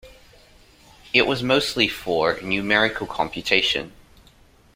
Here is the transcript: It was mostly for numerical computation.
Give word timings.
It 1.13 1.27
was 1.27 1.43
mostly 1.43 1.87
for 1.87 2.41
numerical 2.41 3.05
computation. 3.05 3.91